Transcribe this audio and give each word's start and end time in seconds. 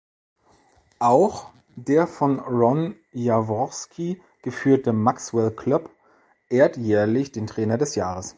Auch 0.97 1.51
der 1.75 2.07
von 2.07 2.39
Ron 2.39 2.95
Jaworski 3.11 4.19
geführte 4.41 4.93
Maxwell 4.93 5.51
Club 5.51 5.91
ehrt 6.49 6.75
jährlich 6.75 7.31
den 7.31 7.45
Trainer 7.45 7.77
des 7.77 7.93
Jahres. 7.93 8.29